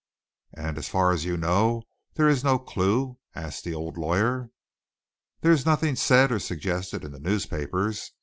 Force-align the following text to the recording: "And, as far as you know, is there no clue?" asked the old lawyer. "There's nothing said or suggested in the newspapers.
"And, 0.57 0.79
as 0.79 0.89
far 0.89 1.11
as 1.11 1.25
you 1.25 1.37
know, 1.37 1.83
is 2.17 2.41
there 2.41 2.51
no 2.51 2.57
clue?" 2.57 3.19
asked 3.35 3.63
the 3.63 3.75
old 3.75 3.99
lawyer. 3.99 4.49
"There's 5.41 5.63
nothing 5.63 5.95
said 5.95 6.31
or 6.31 6.39
suggested 6.39 7.03
in 7.03 7.11
the 7.11 7.19
newspapers. 7.19 8.11